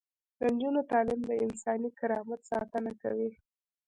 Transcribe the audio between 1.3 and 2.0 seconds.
انساني